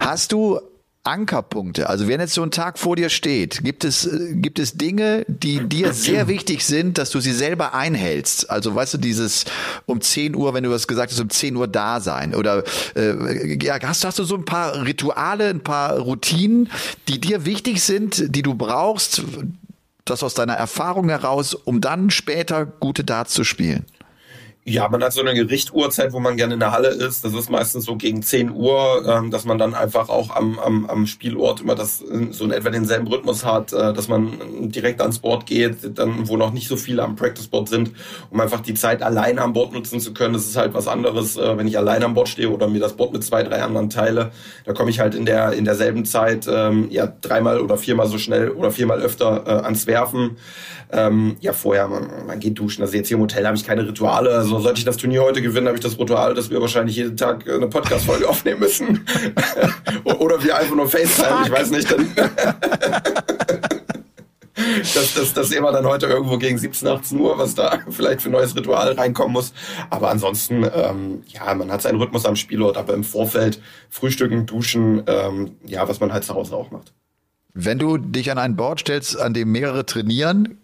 [0.00, 0.60] Hast du
[1.04, 1.90] Ankerpunkte.
[1.90, 5.26] Also wenn jetzt so ein Tag vor dir steht, gibt es, äh, gibt es Dinge,
[5.28, 8.50] die dir sehr wichtig sind, dass du sie selber einhältst.
[8.50, 9.44] Also weißt du, dieses
[9.84, 12.34] um 10 Uhr, wenn du was gesagt hast, um 10 Uhr da sein.
[12.34, 12.64] Oder
[12.96, 16.70] äh, ja, hast, hast du so ein paar Rituale, ein paar Routinen,
[17.08, 19.22] die dir wichtig sind, die du brauchst,
[20.04, 23.86] das aus deiner Erfahrung heraus, um dann später gute Darts zu spielen?
[24.66, 27.22] Ja, man hat so eine Gerichtuhrzeit, wo man gerne in der Halle ist.
[27.22, 30.86] Das ist meistens so gegen 10 Uhr, ähm, dass man dann einfach auch am, am,
[30.86, 35.18] am Spielort immer das so in etwa denselben Rhythmus hat, äh, dass man direkt ans
[35.18, 37.90] Board geht, dann wo noch nicht so viele am Practice Board sind,
[38.30, 40.32] um einfach die Zeit allein am Board nutzen zu können.
[40.32, 42.94] Das ist halt was anderes, äh, wenn ich allein am Board stehe oder mir das
[42.94, 44.30] Board mit zwei, drei anderen teile.
[44.64, 48.16] Da komme ich halt in der in derselben Zeit ähm, ja dreimal oder viermal so
[48.16, 50.38] schnell oder viermal öfter äh, ans Werfen.
[50.90, 52.82] Ähm, ja, vorher, man, man geht duschen.
[52.82, 54.30] Also jetzt hier im Hotel habe ich keine Rituale.
[54.30, 57.16] Also sollte ich das Turnier heute gewinnen, habe ich das Ritual, dass wir wahrscheinlich jeden
[57.16, 59.06] Tag eine Podcast-Folge aufnehmen müssen.
[60.04, 61.90] Oder wir einfach nur FaceTime, ich weiß nicht.
[61.90, 62.08] Dann
[64.94, 68.28] dass, dass, dass immer dann heute irgendwo gegen 17, 18 Uhr, was da vielleicht für
[68.28, 69.52] ein neues Ritual reinkommen muss.
[69.90, 75.02] Aber ansonsten, ähm, ja, man hat seinen Rhythmus am Spielort, aber im Vorfeld Frühstücken, Duschen,
[75.06, 76.92] ähm, ja, was man halt zu Hause auch macht.
[77.56, 80.56] Wenn du dich an ein Board stellst, an dem mehrere trainieren, äh,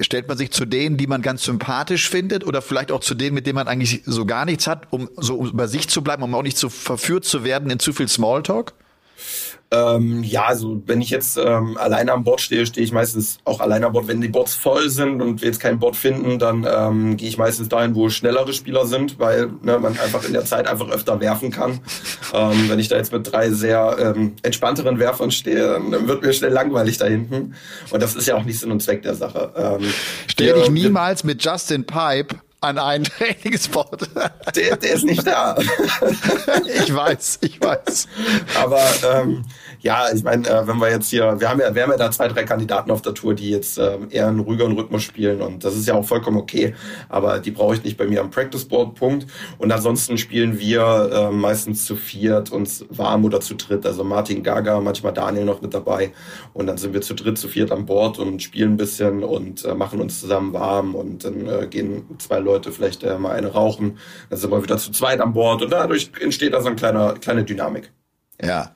[0.00, 3.34] stellt man sich zu denen, die man ganz sympathisch findet oder vielleicht auch zu denen,
[3.34, 6.34] mit denen man eigentlich so gar nichts hat, um so über sich zu bleiben, um
[6.34, 8.74] auch nicht so verführt zu werden in zu viel Smalltalk?
[9.70, 13.60] Ähm, ja, also wenn ich jetzt ähm, alleine am Board stehe, stehe ich meistens auch
[13.60, 14.06] alleine am Board.
[14.06, 17.38] Wenn die Boards voll sind und wir jetzt kein Board finden, dann ähm, gehe ich
[17.38, 21.20] meistens dahin, wo schnellere Spieler sind, weil ne, man einfach in der Zeit einfach öfter
[21.20, 21.80] werfen kann.
[22.32, 26.32] Ähm, wenn ich da jetzt mit drei sehr ähm, entspannteren Werfern stehe, dann wird mir
[26.32, 27.54] schnell langweilig da hinten.
[27.90, 29.52] Und das ist ja auch nicht Sinn und Zweck der Sache.
[29.56, 29.92] Ähm,
[30.26, 34.08] Stell dich niemals mit Justin Pipe an einen Trainingsport.
[34.56, 35.56] Der, der ist nicht da.
[36.84, 38.08] ich weiß, ich weiß.
[38.62, 39.44] Aber ähm,
[39.84, 42.10] ja, ich meine, äh, wenn wir jetzt hier, wir haben ja, wir haben ja da
[42.10, 45.62] zwei, drei Kandidaten auf der Tour, die jetzt ähm, eher einen ruhigeren Rhythmus spielen und
[45.62, 46.74] das ist ja auch vollkommen okay.
[47.10, 49.26] Aber die brauche ich nicht bei mir am Practice Board, Punkt.
[49.58, 53.84] Und ansonsten spielen wir äh, meistens zu viert uns warm oder zu dritt.
[53.84, 56.12] Also Martin Gaga, manchmal Daniel noch mit dabei.
[56.54, 59.66] Und dann sind wir zu dritt, zu viert an Bord und spielen ein bisschen und
[59.66, 63.48] äh, machen uns zusammen warm und dann äh, gehen zwei Leute vielleicht äh, mal eine
[63.48, 63.98] rauchen.
[64.30, 67.16] Dann sind wir wieder zu zweit an Bord und dadurch entsteht da so eine kleine,
[67.20, 67.92] kleine Dynamik.
[68.42, 68.74] Ja,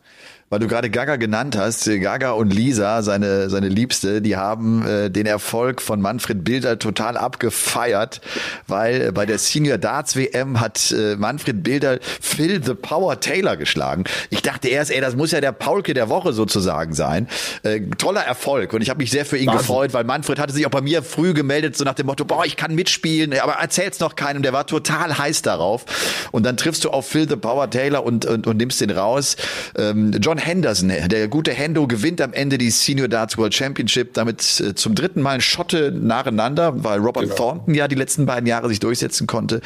[0.51, 5.11] weil du gerade Gaga genannt hast, Gaga und Lisa, seine, seine Liebste, die haben äh,
[5.11, 8.21] den Erfolg von Manfred Bilder total abgefeiert,
[8.67, 13.57] weil äh, bei der Senior Darts WM hat äh, Manfred Bilder Phil the Power Taylor
[13.57, 14.05] geschlagen.
[14.31, 17.29] Ich dachte erst, ey, das muss ja der Paulke der Woche sozusagen sein.
[17.63, 19.59] Äh, toller Erfolg und ich habe mich sehr für ihn Wahnsinn.
[19.59, 22.47] gefreut, weil Manfred hatte sich auch bei mir früh gemeldet, so nach dem Motto, boah,
[22.47, 24.43] ich kann mitspielen, aber erzähl's noch keinem.
[24.43, 25.85] Der war total heiß darauf.
[26.33, 29.37] Und dann triffst du auf Phil the Power Taylor und, und, und nimmst den raus.
[29.77, 34.15] Ähm, John John Henderson, der gute Hendo, gewinnt am Ende die Senior Darts World Championship,
[34.15, 37.35] damit äh, zum dritten Mal ein Schotte nacheinander, weil Robert genau.
[37.35, 39.61] Thornton ja die letzten beiden Jahre sich durchsetzen konnte.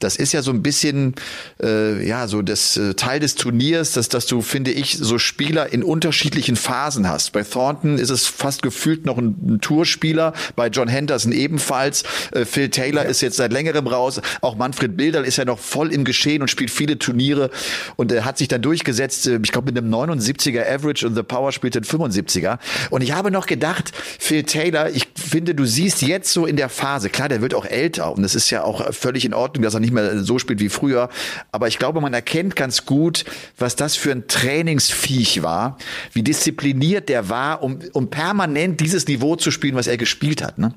[0.00, 1.14] Das ist ja so ein bisschen,
[1.62, 5.72] äh, ja, so das äh, Teil des Turniers, dass, dass du, finde ich, so Spieler
[5.72, 7.30] in unterschiedlichen Phasen hast.
[7.30, 12.02] Bei Thornton ist es fast gefühlt noch ein, ein Tourspieler, bei John Henderson ebenfalls.
[12.32, 13.10] Äh, Phil Taylor ja.
[13.10, 14.20] ist jetzt seit längerem raus.
[14.40, 17.50] Auch Manfred Bilderl ist ja noch voll im Geschehen und spielt viele Turniere
[17.94, 21.14] und er hat sich dann durchgesetzt, äh, ich glaube mit einem 29 79er Average und
[21.14, 22.58] The Power spielt den 75er.
[22.90, 26.68] Und ich habe noch gedacht, Phil Taylor, ich finde, du siehst jetzt so in der
[26.68, 29.74] Phase, klar, der wird auch älter und es ist ja auch völlig in Ordnung, dass
[29.74, 31.08] er nicht mehr so spielt wie früher.
[31.52, 33.24] Aber ich glaube, man erkennt ganz gut,
[33.58, 35.78] was das für ein Trainingsviech war,
[36.12, 40.58] wie diszipliniert der war, um, um permanent dieses Niveau zu spielen, was er gespielt hat.
[40.58, 40.74] Ne?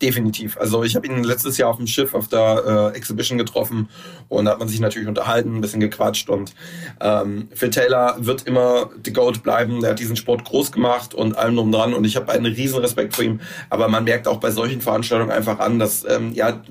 [0.00, 0.56] Definitiv.
[0.58, 3.88] Also ich habe ihn letztes Jahr auf dem Schiff auf der äh, Exhibition getroffen
[4.28, 6.54] und da hat man sich natürlich unterhalten, ein bisschen gequatscht und
[7.00, 9.80] ähm, Phil Taylor wird immer the GOAT bleiben.
[9.80, 12.78] Der hat diesen Sport groß gemacht und allem drum dran und ich habe einen riesen
[12.78, 13.40] Respekt vor ihm.
[13.70, 16.62] Aber man merkt auch bei solchen Veranstaltungen einfach an, dass ähm, ja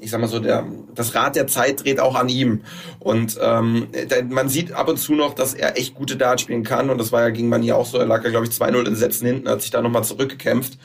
[0.00, 2.62] ich sag mal so, der, das Rad der Zeit dreht auch an ihm.
[3.00, 3.88] Und ähm,
[4.28, 6.90] man sieht ab und zu noch, dass er echt gute Dart spielen kann.
[6.90, 7.98] Und das war ja gegen Mani auch so.
[7.98, 10.78] Er lag ja, glaube ich, 2-0 in Sätzen hinten, hat sich da nochmal zurückgekämpft.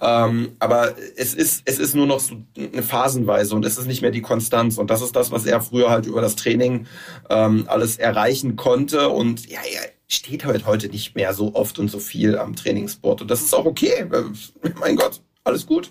[0.00, 4.02] Ähm, aber es ist, es ist nur noch so eine Phasenweise und es ist nicht
[4.02, 4.78] mehr die Konstanz.
[4.78, 6.86] Und das ist das, was er früher halt über das Training
[7.30, 9.08] ähm, alles erreichen konnte.
[9.08, 13.22] Und ja, er steht halt heute nicht mehr so oft und so viel am Trainingsboard.
[13.22, 14.06] Und das ist auch okay.
[14.80, 15.20] Mein Gott.
[15.46, 15.90] Alles gut?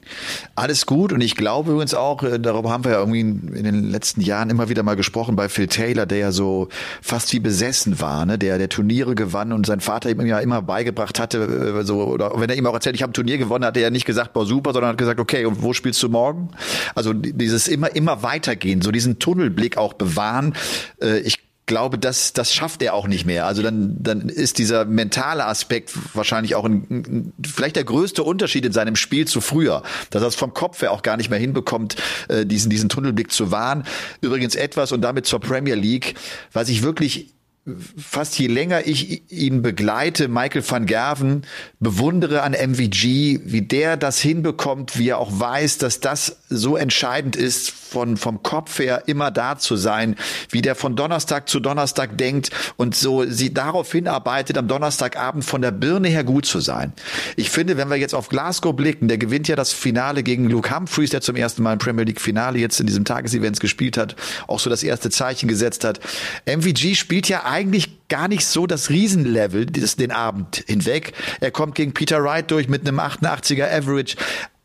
[0.56, 3.84] Alles gut und ich glaube übrigens auch, äh, darüber haben wir ja irgendwie in den
[3.84, 6.70] letzten Jahren immer wieder mal gesprochen bei Phil Taylor, der ja so
[7.04, 8.39] fast wie besessen war, ne?
[8.39, 12.32] der der Turniere gewann und sein Vater ihm ja immer beigebracht hatte, äh, so oder
[12.38, 14.34] wenn er ihm auch erzählt, ich habe ein Turnier gewonnen, hat er ja nicht gesagt,
[14.34, 16.50] boah super, sondern hat gesagt, okay, und wo spielst du morgen?
[16.96, 20.56] Also dieses immer immer weitergehen, so diesen Tunnelblick auch bewahren.
[21.00, 23.45] Äh, ich glaube, das, das schafft er auch nicht mehr.
[23.45, 28.65] Also dann, dann ist dieser mentale Aspekt wahrscheinlich auch ein, ein, vielleicht der größte Unterschied
[28.65, 31.39] in seinem Spiel zu früher, dass er es vom Kopf her auch gar nicht mehr
[31.39, 31.95] hinbekommt,
[32.28, 33.86] äh, diesen, diesen Tunnelblick zu wahren.
[34.21, 36.15] Übrigens etwas und damit zur Premier League,
[36.52, 37.34] was ich wirklich
[37.65, 41.43] fast je länger ich ihn begleite, Michael van Gerven,
[41.80, 47.36] bewundere an MVG, wie der das hinbekommt, wie er auch weiß, dass das so entscheidend
[47.38, 50.15] ist, von, vom Kopf her immer da zu sein,
[50.49, 55.62] wie der von Donnerstag zu Donnerstag denkt und so sie darauf hinarbeitet, am Donnerstagabend von
[55.62, 56.91] der Birne her gut zu sein.
[57.36, 60.76] Ich finde, wenn wir jetzt auf Glasgow blicken, der gewinnt ja das Finale gegen Luke
[60.76, 64.15] Humphreys, der zum ersten Mal im Premier League Finale jetzt in diesem Tagesevents gespielt hat,
[64.47, 65.99] auch so das erste Zeichen gesetzt hat.
[66.47, 71.13] MVG spielt ja eigentlich gar nicht so das Riesenlevel den Abend hinweg.
[71.39, 74.16] Er kommt gegen Peter Wright durch mit einem 88er Average,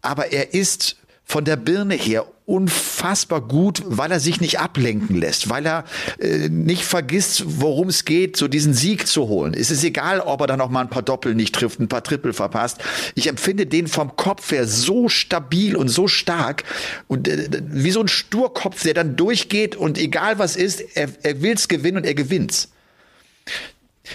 [0.01, 5.51] aber er ist von der Birne her unfassbar gut, weil er sich nicht ablenken lässt,
[5.51, 5.85] weil er
[6.19, 9.53] äh, nicht vergisst, worum es geht, so diesen Sieg zu holen.
[9.53, 12.03] Es ist egal, ob er dann noch mal ein paar Doppel nicht trifft, ein paar
[12.03, 12.79] Triple verpasst.
[13.15, 16.65] Ich empfinde den vom Kopf her so stabil und so stark
[17.07, 21.43] und äh, wie so ein Sturkopf, der dann durchgeht und egal was ist, er, er
[21.43, 22.71] will's gewinnen und er gewinnt's.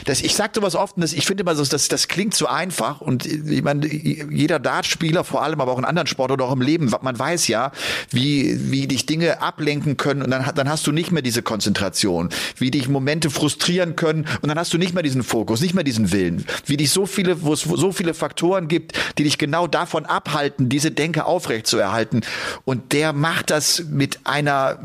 [0.06, 3.02] Das, ich sage sowas oft, das, ich finde immer, so, das, das klingt zu einfach.
[3.02, 6.62] Und ich meine, jeder Dartspieler, vor allem aber auch in anderen Sporten oder auch im
[6.62, 7.72] Leben, man weiß ja,
[8.10, 10.22] wie, wie dich Dinge ablenken können.
[10.22, 14.26] Und dann, dann hast du nicht mehr diese Konzentration, wie dich Momente frustrieren können.
[14.42, 17.06] Und dann hast du nicht mehr diesen Fokus, nicht mehr diesen Willen, wie dich so
[17.06, 21.68] viele, wo es so viele Faktoren gibt, die dich genau davon abhalten, diese Denke aufrecht
[21.68, 22.22] zu erhalten.
[22.66, 24.80] Und der macht das mit einer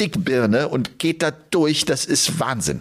[0.00, 2.80] Dickbirne und geht da durch, das ist Wahnsinn.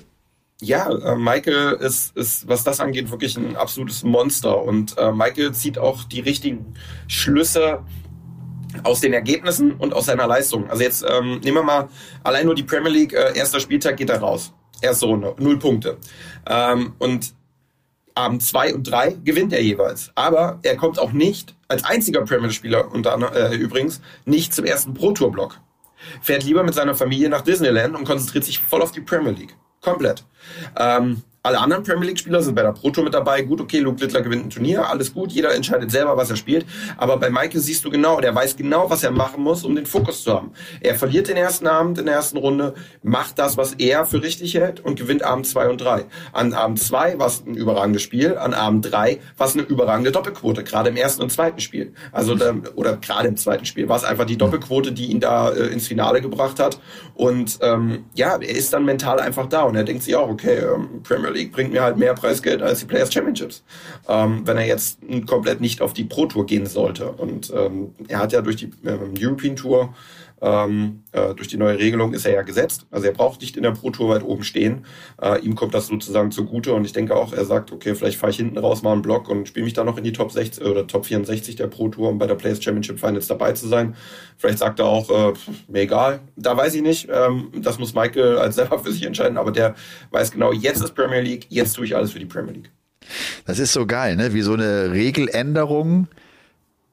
[0.59, 4.63] Ja, äh, Michael ist, ist, was das angeht, wirklich ein absolutes Monster.
[4.63, 6.73] Und äh, Michael zieht auch die richtigen
[7.07, 7.83] Schlüsse
[8.83, 10.69] aus den Ergebnissen und aus seiner Leistung.
[10.69, 11.89] Also jetzt ähm, nehmen wir mal
[12.23, 14.53] allein nur die Premier League, äh, erster Spieltag geht er raus.
[14.81, 15.97] Erste Runde, null Punkte.
[16.47, 17.33] Ähm, und
[18.15, 20.11] Abend zwei und drei gewinnt er jeweils.
[20.15, 24.95] Aber er kommt auch nicht, als einziger Premier League-Spieler unter äh, übrigens, nicht zum ersten
[24.95, 25.59] Pro-Tour-Block.
[26.21, 29.55] Fährt lieber mit seiner Familie nach Disneyland und konzentriert sich voll auf die Premier League.
[29.87, 30.25] Komplett.
[30.77, 33.41] Ähm, alle anderen Premier League-Spieler sind bei der Pro Tour mit dabei.
[33.41, 35.31] Gut, okay, Luke Littler gewinnt ein Turnier, alles gut.
[35.31, 36.65] Jeder entscheidet selber, was er spielt.
[36.97, 39.85] Aber bei Michael siehst du genau, der weiß genau, was er machen muss, um den
[39.85, 40.51] Fokus zu haben.
[40.81, 44.55] Er verliert den ersten Abend in der ersten Runde, macht das, was er für richtig
[44.55, 46.03] hält und gewinnt Abend zwei und drei.
[46.33, 50.11] An Abend zwei war es ein überragendes Spiel, an Abend drei war es eine überragende
[50.11, 51.93] Doppelquote, gerade im ersten und zweiten Spiel.
[52.11, 52.35] Also
[52.75, 55.87] oder gerade im zweiten Spiel war es einfach die Doppelquote, die ihn da äh, ins
[55.87, 56.79] Finale gebracht hat.
[57.13, 60.57] Und ähm, ja, er ist dann mental einfach da und er denkt sich auch, okay,
[60.57, 63.63] ähm, Premier League bringt mir halt mehr Preisgeld als die Players Championships,
[64.07, 67.11] ähm, wenn er jetzt komplett nicht auf die Pro Tour gehen sollte.
[67.11, 69.93] Und ähm, er hat ja durch die ähm, European Tour
[70.41, 72.85] ähm, äh, durch die neue Regelung ist er ja gesetzt.
[72.91, 74.85] Also er braucht nicht in der Pro Tour weit oben stehen.
[75.21, 78.31] Äh, ihm kommt das sozusagen zugute und ich denke auch, er sagt, okay, vielleicht fahre
[78.31, 80.63] ich hinten raus mal einen Block und spiele mich da noch in die Top 60
[80.63, 83.95] oder Top 64 der Pro Tour, um bei der Players Championship Finals dabei zu sein.
[84.37, 85.33] Vielleicht sagt er auch, äh,
[85.67, 86.19] mir egal.
[86.35, 87.07] Da weiß ich nicht.
[87.11, 89.75] Ähm, das muss Michael als selber für sich entscheiden, aber der
[90.11, 92.71] weiß genau, jetzt ist Premier League, jetzt tue ich alles für die Premier League.
[93.45, 94.33] Das ist so geil, ne?
[94.33, 96.07] Wie so eine Regeländerung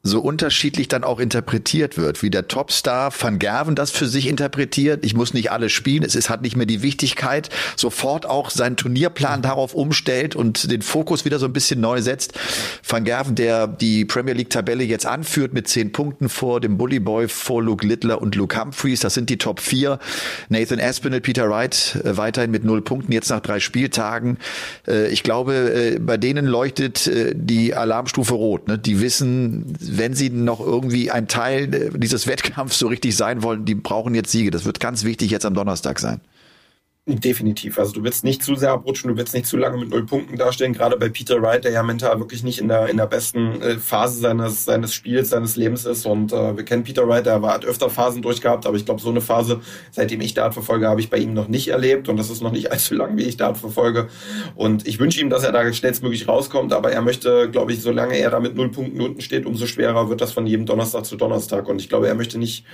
[0.06, 5.02] so unterschiedlich dann auch interpretiert wird, wie der Topstar Van Gerven das für sich interpretiert.
[5.04, 8.76] Ich muss nicht alles spielen, es ist, hat nicht mehr die Wichtigkeit, sofort auch seinen
[8.76, 12.34] Turnierplan darauf umstellt und den Fokus wieder so ein bisschen neu setzt.
[12.86, 17.00] Van Gerven, der die Premier League Tabelle jetzt anführt mit zehn Punkten vor dem Bully
[17.00, 19.98] Boy, vor Luke Littler und Luke Humphreys, das sind die Top 4.
[20.50, 24.36] Nathan Aspinall, Peter Wright äh, weiterhin mit null Punkten, jetzt nach drei Spieltagen.
[24.86, 28.68] Äh, ich glaube, äh, bei denen leuchtet die Alarmstufe rot.
[28.68, 28.78] Ne?
[28.78, 33.74] Die wissen, wenn sie noch irgendwie ein Teil dieses Wettkampfs so richtig sein wollen, die
[33.74, 34.50] brauchen jetzt Siege.
[34.50, 36.20] Das wird ganz wichtig jetzt am Donnerstag sein.
[37.06, 37.78] Definitiv.
[37.78, 40.38] Also du willst nicht zu sehr abrutschen, du willst nicht zu lange mit null Punkten
[40.38, 40.72] dastehen.
[40.72, 43.76] Gerade bei Peter Wright, der ja mental wirklich nicht in der in der besten äh,
[43.76, 46.06] Phase seines seines Spiels, seines Lebens ist.
[46.06, 49.02] Und äh, wir kennen Peter Wright, der war, hat öfter Phasen durchgehabt, aber ich glaube,
[49.02, 52.08] so eine Phase, seitdem ich Dart verfolge, habe ich bei ihm noch nicht erlebt.
[52.08, 54.08] Und das ist noch nicht allzu lang, wie ich Dart verfolge.
[54.54, 56.72] Und ich wünsche ihm, dass er da schnellstmöglich rauskommt.
[56.72, 60.08] Aber er möchte, glaube ich, solange er da mit null Punkten unten steht, umso schwerer
[60.08, 61.68] wird das von jedem Donnerstag zu Donnerstag.
[61.68, 62.64] Und ich glaube, er möchte nicht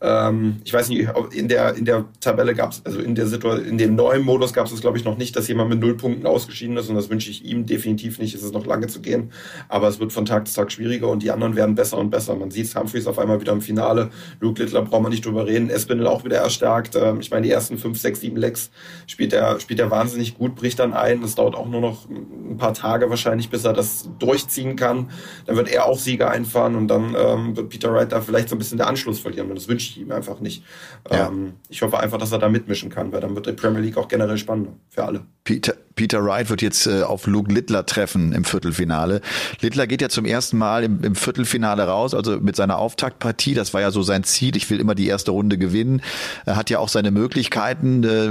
[0.00, 3.66] ähm, ich weiß nicht, in der, in der Tabelle gab es, also in der Situation,
[3.66, 5.96] in dem neuen Modus gab es es, glaube ich, noch nicht, dass jemand mit null
[5.96, 8.34] Punkten ausgeschieden ist und das wünsche ich ihm definitiv nicht.
[8.34, 9.32] Es ist noch lange zu gehen,
[9.68, 12.34] aber es wird von Tag zu Tag schwieriger und die anderen werden besser und besser.
[12.36, 14.10] Man sieht Humphreys auf einmal wieder im Finale.
[14.40, 15.70] Luke Littler braucht man nicht drüber reden.
[15.70, 16.96] Espinel auch wieder erstärkt.
[16.96, 18.70] Ähm, ich meine, die ersten fünf, sechs, sieben Lecks
[19.06, 21.22] spielt er, spielt er wahnsinnig gut, bricht dann ein.
[21.22, 25.10] Das dauert auch nur noch ein paar Tage wahrscheinlich, bis er das durchziehen kann.
[25.46, 28.56] Dann wird er auch Sieger einfahren und dann ähm, wird Peter Wright da vielleicht so
[28.56, 29.48] ein bisschen der Anschluss verlieren.
[29.48, 30.62] Und das wünsche ich ihm einfach nicht.
[31.10, 31.28] Ja.
[31.28, 33.96] Ähm, ich hoffe einfach, dass er da mitmischen kann, weil dann wird die Premier League
[33.96, 35.22] auch generell spannender für alle.
[35.44, 39.20] Peter, Peter Wright wird jetzt äh, auf Luke Littler treffen im Viertelfinale.
[39.60, 43.54] Littler geht ja zum ersten Mal im, im, Viertelfinale raus, also mit seiner Auftaktpartie.
[43.54, 44.56] Das war ja so sein Ziel.
[44.56, 46.02] Ich will immer die erste Runde gewinnen.
[46.44, 48.04] Er hat ja auch seine Möglichkeiten.
[48.04, 48.30] Äh,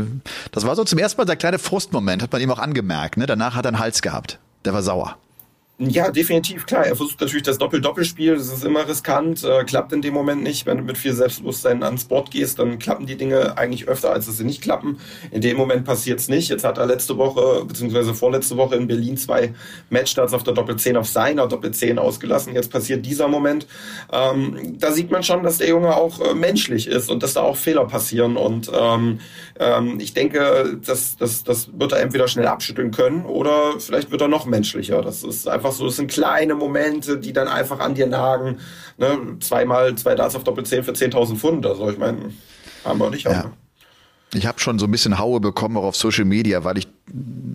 [0.51, 3.17] das war so zum ersten Mal der kleine Frustmoment, hat man ihm auch angemerkt.
[3.17, 3.25] Ne?
[3.25, 4.39] Danach hat er einen Hals gehabt.
[4.63, 5.17] Der war sauer.
[5.79, 6.87] Ja, definitiv, klar.
[6.87, 10.65] Er versucht natürlich das Doppel-Doppelspiel, das ist immer riskant, äh, klappt in dem Moment nicht.
[10.65, 14.25] Wenn du mit viel Selbstbewusstsein ans Board gehst, dann klappen die Dinge eigentlich öfter, als
[14.25, 14.99] dass sie nicht klappen.
[15.29, 16.49] In dem Moment passiert's nicht.
[16.49, 19.53] Jetzt hat er letzte Woche, beziehungsweise vorletzte Woche in Berlin zwei
[19.91, 22.55] Matchstarts auf der Doppel-10 auf seiner Doppel-10 ausgelassen.
[22.55, 23.67] Jetzt passiert dieser Moment.
[24.11, 27.41] Ähm, da sieht man schon, dass der Junge auch äh, menschlich ist und dass da
[27.41, 28.35] auch Fehler passieren.
[28.35, 29.19] Und ähm,
[29.59, 34.21] ähm, ich denke, das, das, das wird er entweder schnell abschütteln können oder vielleicht wird
[34.21, 35.03] er noch menschlicher.
[35.03, 38.59] Das ist einfach so, es sind kleine Momente, die dann einfach an dir nagen.
[38.97, 39.37] Ne?
[39.39, 41.65] Zweimal zwei Darts auf Doppel 10 für 10.000 Pfund.
[41.65, 42.33] Also ich meine,
[42.83, 43.31] haben wir nicht auch.
[43.31, 43.51] Ja.
[44.33, 46.87] Ich habe schon so ein bisschen Haue bekommen auch auf Social Media, weil ich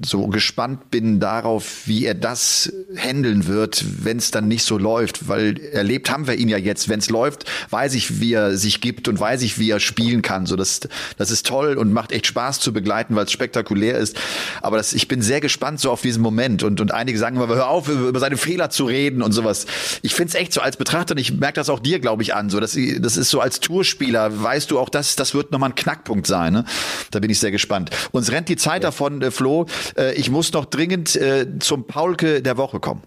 [0.05, 5.29] so gespannt bin darauf, wie er das handeln wird, wenn es dann nicht so läuft.
[5.29, 6.89] Weil erlebt haben wir ihn ja jetzt.
[6.89, 10.23] Wenn es läuft, weiß ich, wie er sich gibt und weiß ich, wie er spielen
[10.23, 10.47] kann.
[10.47, 10.81] So das,
[11.19, 14.17] das ist toll und macht echt Spaß zu begleiten, weil es spektakulär ist.
[14.63, 16.63] Aber das, ich bin sehr gespannt so auf diesen Moment.
[16.63, 19.67] Und, und einige sagen immer, hör auf, über seine Fehler zu reden und sowas.
[20.03, 22.51] Ich find's echt so als Betrachter, und ich merke das auch dir, glaube ich, an.
[22.51, 25.75] So, das, das ist so als Tourspieler, weißt du auch, das, das wird nochmal ein
[25.75, 26.53] Knackpunkt sein.
[26.53, 26.65] Ne?
[27.11, 27.91] Da bin ich sehr gespannt.
[28.13, 28.89] Uns rennt die Zeit ja.
[28.89, 29.67] davon, äh, Flo.
[29.97, 33.03] Äh, ich muss noch dringend äh, zum Paulke der Woche kommen.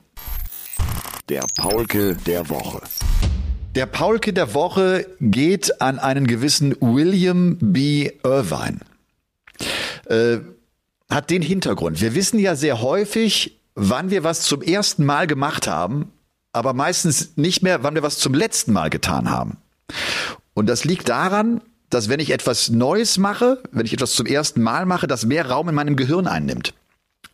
[1.30, 2.82] Der Paulke der Woche.
[3.74, 8.12] Der Paulke der Woche geht an einen gewissen William B.
[8.24, 8.80] Irvine.
[10.08, 10.40] Äh,
[11.10, 12.02] hat den Hintergrund.
[12.02, 16.12] Wir wissen ja sehr häufig, wann wir was zum ersten Mal gemacht haben,
[16.52, 19.58] aber meistens nicht mehr, wann wir was zum letzten Mal getan haben.
[20.54, 21.62] Und das liegt daran,
[21.96, 25.50] dass wenn ich etwas Neues mache, wenn ich etwas zum ersten Mal mache, das mehr
[25.50, 26.74] Raum in meinem Gehirn einnimmt.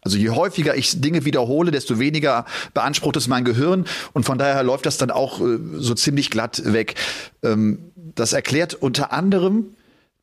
[0.04, 2.45] Also je häufiger ich Dinge wiederhole, desto weniger
[2.76, 6.62] beansprucht es mein Gehirn und von daher läuft das dann auch äh, so ziemlich glatt
[6.63, 6.93] weg.
[7.41, 9.76] Ähm, das erklärt unter anderem,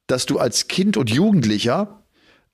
[0.07, 1.98] dass du als Kind und Jugendlicher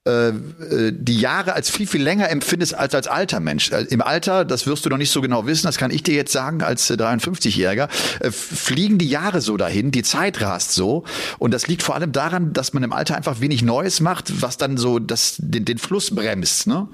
[0.07, 3.71] die Jahre als viel, viel länger empfindest als als alter Mensch.
[3.71, 6.15] Äh, Im Alter, das wirst du noch nicht so genau wissen, das kann ich dir
[6.15, 7.89] jetzt sagen als 53-Jähriger,
[8.31, 11.05] fliegen die Jahre so dahin, die Zeit rast so.
[11.39, 14.59] Und das liegt vor allem daran, dass man im Alter einfach wenig Neues macht, was
[14.59, 16.67] dann so das, den, den Fluss bremst.
[16.67, 16.89] Ne?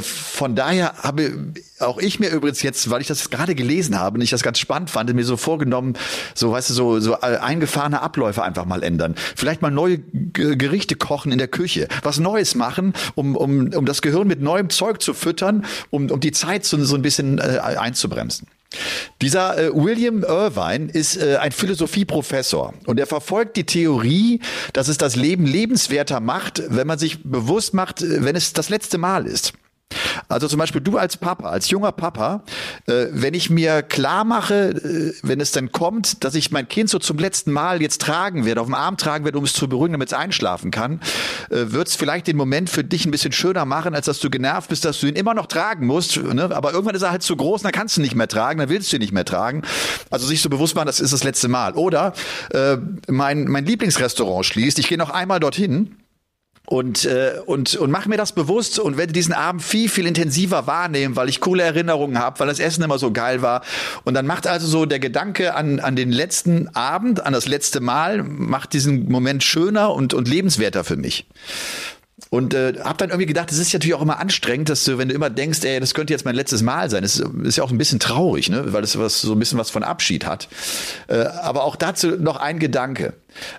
[0.00, 4.20] Von daher habe auch ich mir übrigens jetzt, weil ich das gerade gelesen habe und
[4.22, 5.94] ich das ganz spannend fand, mir so vorgenommen,
[6.34, 9.14] so weißt du, so, so eingefahrene Abläufe einfach mal ändern.
[9.36, 11.88] Vielleicht mal neue Gerichte kochen in der Küche.
[12.02, 12.18] Was
[12.54, 16.64] machen, um, um, um das Gehirn mit neuem Zeug zu füttern, um, um die Zeit
[16.64, 18.46] so, so ein bisschen äh, einzubremsen.
[19.20, 24.40] Dieser äh, William Irvine ist äh, ein Philosophieprofessor und er verfolgt die Theorie,
[24.72, 28.68] dass es das Leben lebenswerter macht, wenn man sich bewusst macht, äh, wenn es das
[28.68, 29.52] letzte Mal ist.
[30.28, 32.44] Also zum Beispiel du als Papa, als junger Papa,
[32.86, 36.88] äh, wenn ich mir klar mache, äh, wenn es dann kommt, dass ich mein Kind
[36.88, 39.68] so zum letzten Mal jetzt tragen werde, auf dem Arm tragen werde, um es zu
[39.68, 41.00] beruhigen, damit es einschlafen kann,
[41.50, 44.30] äh, wird es vielleicht den Moment für dich ein bisschen schöner machen, als dass du
[44.30, 46.16] genervt bist, dass du ihn immer noch tragen musst.
[46.22, 46.54] Ne?
[46.54, 48.68] Aber irgendwann ist er halt zu groß, dann kannst du ihn nicht mehr tragen, dann
[48.68, 49.62] willst du ihn nicht mehr tragen.
[50.10, 51.74] Also sich so bewusst machen, das ist das letzte Mal.
[51.74, 52.12] Oder
[52.52, 52.76] äh,
[53.08, 55.96] mein, mein Lieblingsrestaurant schließt, ich gehe noch einmal dorthin
[56.66, 60.68] und, äh, und, und mach mir das bewusst und werde diesen Abend viel, viel intensiver
[60.68, 63.62] wahrnehmen, weil ich coole Erinnerungen habe, weil das Essen immer so geil war.
[64.04, 67.80] Und dann macht also so der Gedanke an, an den letzten Abend, an das letzte
[67.80, 71.26] Mal, macht diesen Moment schöner und, und lebenswerter für mich.
[72.28, 75.08] Und äh, habe dann irgendwie gedacht, es ist natürlich auch immer anstrengend, dass du, wenn
[75.08, 77.72] du immer denkst, ey, das könnte jetzt mein letztes Mal sein, das ist ja auch
[77.72, 78.72] ein bisschen traurig, ne?
[78.72, 80.48] weil das was, so ein bisschen was von Abschied hat.
[81.08, 83.14] Äh, aber auch dazu noch ein Gedanke.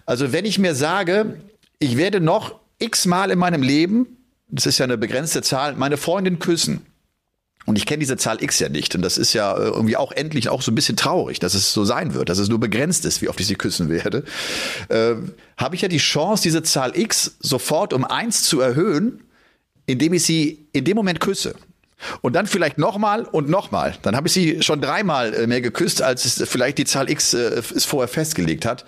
[0.05, 1.41] Also wenn ich mir sage,
[1.79, 4.17] ich werde noch x-mal in meinem Leben,
[4.47, 6.85] das ist ja eine begrenzte Zahl, meine Freundin küssen.
[7.65, 8.95] Und ich kenne diese Zahl X ja nicht.
[8.95, 11.73] Und das ist ja äh, irgendwie auch endlich auch so ein bisschen traurig, dass es
[11.73, 14.23] so sein wird, dass es nur begrenzt ist, wie oft ich sie küssen werde.
[14.89, 15.15] Äh,
[15.57, 19.21] Habe ich ja die Chance, diese Zahl X sofort um eins zu erhöhen,
[19.85, 21.55] indem ich sie in dem Moment küsse.
[22.21, 23.95] Und dann vielleicht nochmal und nochmal.
[24.01, 27.61] Dann habe ich sie schon dreimal äh, mehr geküsst, als vielleicht die Zahl X äh,
[27.75, 28.85] es vorher festgelegt hat.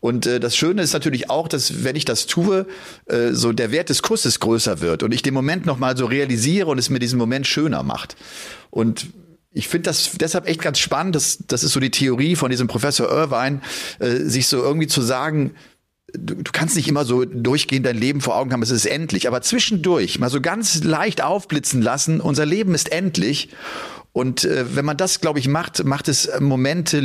[0.00, 2.66] Und äh, das Schöne ist natürlich auch, dass wenn ich das tue,
[3.06, 6.66] äh, so der Wert des Kusses größer wird und ich den Moment nochmal so realisiere
[6.66, 8.16] und es mir diesen Moment schöner macht.
[8.70, 9.08] Und
[9.52, 11.16] ich finde das deshalb echt ganz spannend.
[11.16, 13.60] Das, das ist so die Theorie von diesem Professor Irvine,
[13.98, 15.54] äh, sich so irgendwie zu sagen,
[16.14, 19.28] du, du kannst nicht immer so durchgehend dein Leben vor Augen haben, es ist endlich,
[19.28, 23.50] aber zwischendurch mal so ganz leicht aufblitzen lassen, unser Leben ist endlich.
[24.12, 27.00] Und äh, wenn man das, glaube ich, macht, macht es Momente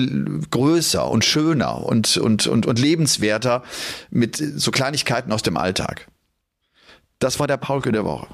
[0.50, 3.64] größer und schöner und, und, und, und lebenswerter
[4.10, 6.08] mit so Kleinigkeiten aus dem Alltag.
[7.20, 8.28] Das war der Paulke der Woche.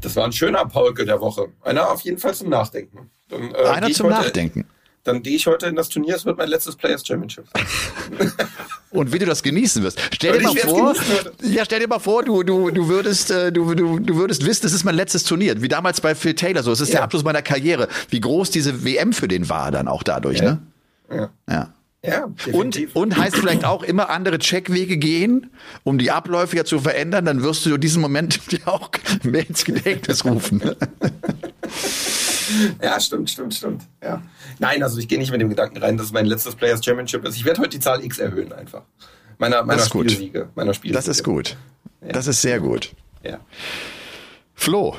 [0.00, 1.48] Das war ein schöner Paulke der Woche.
[1.62, 3.10] Einer auf jeden Fall zum Nachdenken.
[3.28, 4.66] Dann, äh, Einer zum Nachdenken
[5.04, 7.44] dann gehe ich heute in das Turnier, es wird mein letztes Players Championship.
[8.90, 9.98] Und wie du das genießen wirst.
[10.12, 10.94] Stell dir mal vor,
[11.42, 14.62] ja, stell dir mal vor, du, du, du würdest, äh, du, du, du würdest wissen,
[14.62, 15.60] das ist mein letztes Turnier.
[15.62, 16.72] Wie damals bei Phil Taylor so.
[16.72, 16.96] Es ist ja.
[16.96, 17.88] der Abschluss meiner Karriere.
[18.10, 20.44] Wie groß diese WM für den war dann auch dadurch, ja.
[20.44, 20.58] ne?
[21.10, 21.30] Ja.
[21.48, 21.74] ja.
[22.04, 25.50] Ja, und, und heißt vielleicht auch immer andere Checkwege gehen,
[25.84, 28.90] um die Abläufe ja zu verändern, dann wirst du diesen Moment dir auch
[29.22, 30.62] mehr ins Gedächtnis rufen.
[32.82, 33.82] ja, stimmt, stimmt, stimmt.
[34.02, 34.22] Ja.
[34.58, 37.36] Nein, also ich gehe nicht mit dem Gedanken rein, dass mein letztes Players Championship ist.
[37.36, 38.82] Ich werde heute die Zahl X erhöhen einfach.
[39.38, 40.48] Meiner, meiner Spielsiege.
[40.54, 40.94] Meiner Spielsiege.
[40.94, 41.56] Das ist gut.
[42.00, 42.12] Ja.
[42.12, 42.92] Das ist sehr gut.
[43.22, 43.38] Ja.
[44.54, 44.94] Flo,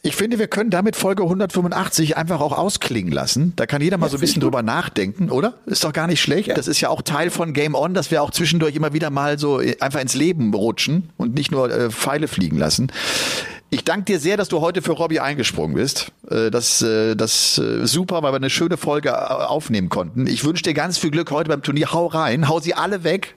[0.00, 3.52] ich finde, wir können damit Folge 185 einfach auch ausklingen lassen.
[3.56, 5.54] Da kann jeder mal ja, so ein bisschen drüber nachdenken, oder?
[5.66, 6.48] Ist doch gar nicht schlecht.
[6.48, 6.54] Ja.
[6.54, 9.40] Das ist ja auch Teil von Game On, dass wir auch zwischendurch immer wieder mal
[9.40, 12.92] so äh, einfach ins Leben rutschen und nicht nur äh, Pfeile fliegen lassen.
[13.70, 16.12] Ich danke dir sehr, dass du heute für Robbie eingesprungen bist.
[16.30, 20.26] Äh, das, äh, das super, weil wir eine schöne Folge aufnehmen konnten.
[20.26, 21.92] Ich wünsche dir ganz viel Glück heute beim Turnier.
[21.92, 23.34] Hau rein, hau sie alle weg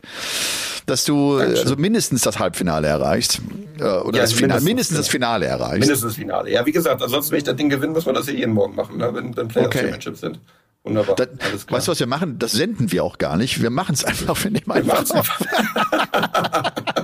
[0.85, 1.63] dass du Dankeschön.
[1.63, 3.41] also mindestens das Halbfinale erreichst.
[3.79, 5.79] Äh, oder ja, das Finale, mindestens, mindestens das Finale erreichst.
[5.79, 6.51] Mindestens das Finale.
[6.51, 8.75] Ja, wie gesagt, ansonsten, wenn ich das Ding gewinne, muss man das ja jeden Morgen
[8.75, 9.13] machen, ne?
[9.13, 9.79] wenn, wenn Playoff okay.
[9.79, 10.39] Championships sind.
[10.83, 11.15] Wunderbar.
[11.15, 11.27] Das,
[11.67, 11.77] klar.
[11.77, 12.39] Weißt du, was wir machen?
[12.39, 13.61] Das senden wir auch gar nicht.
[13.61, 14.43] Wir machen es einfach.
[14.43, 15.15] Wir nehmen wir einfach.
[15.15, 15.39] einfach.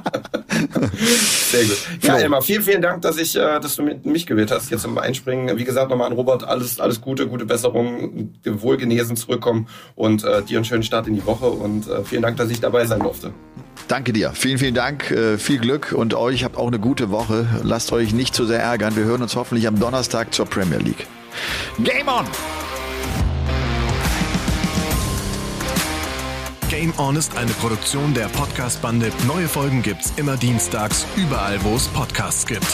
[1.50, 1.78] Sehr gut.
[2.02, 4.98] Ja, Elmar, vielen, vielen Dank, dass ich, äh, dass du mich gewählt hast jetzt im
[4.98, 5.58] Einspringen.
[5.58, 10.58] Wie gesagt, nochmal an Robert, alles, alles Gute, gute Besserung, wohlgenesen zurückkommen und äh, dir
[10.58, 13.34] einen schönen Start in die Woche und äh, vielen Dank, dass ich dabei sein durfte.
[13.88, 14.32] Danke dir.
[14.34, 15.12] Vielen, vielen Dank.
[15.12, 17.48] Äh, viel Glück und euch habt auch eine gute Woche.
[17.64, 18.96] Lasst euch nicht zu sehr ärgern.
[18.96, 21.08] Wir hören uns hoffentlich am Donnerstag zur Premier League.
[21.84, 22.26] Game on!
[26.78, 29.12] Game On ist eine Produktion der Podcast-Bande.
[29.26, 32.68] Neue Folgen gibt's immer dienstags, überall, wo es Podcasts gibt.